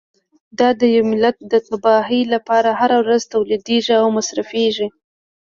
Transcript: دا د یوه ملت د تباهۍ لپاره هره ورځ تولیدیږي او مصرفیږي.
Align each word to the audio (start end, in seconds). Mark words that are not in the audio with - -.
دا 0.59 0.69
د 0.79 0.81
یوه 0.95 1.07
ملت 1.11 1.37
د 1.51 1.53
تباهۍ 1.67 2.21
لپاره 2.33 2.69
هره 2.79 2.97
ورځ 3.03 3.21
تولیدیږي 3.33 3.95
او 4.01 4.07
مصرفیږي. 4.17 4.87